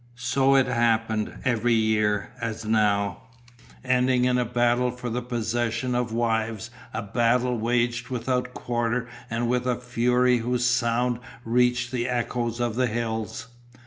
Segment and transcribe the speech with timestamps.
[0.15, 3.21] So it happened every year as now,
[3.85, 9.47] ending in a battle for the possession of wives, a battle waged without quarter and
[9.47, 13.45] with a fury whose sound reached the echoes of the hills.